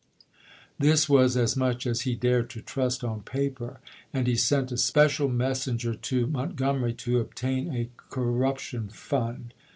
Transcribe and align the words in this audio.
This 0.79 1.07
was 1.07 1.37
as 1.37 1.55
much 1.55 1.85
as 1.85 2.01
he 2.01 2.15
dared 2.15 2.49
to 2.49 2.61
trust 2.63 3.01
chap. 3.01 3.09
i. 3.11 3.13
on 3.13 3.21
paper, 3.21 3.79
and 4.11 4.25
he 4.25 4.35
sent 4.35 4.71
a 4.71 4.77
special 4.77 5.29
messenger 5.29 5.93
to 5.93 6.25
Mont 6.25 6.55
Bragg 6.55 6.57
to 6.57 6.65
sromery 6.83 6.97
to 6.97 7.19
obtain 7.19 7.71
a 7.71 7.87
corruption 8.09 8.89
fund. 8.89 9.53